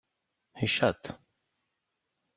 Icaṭ! 0.65 1.03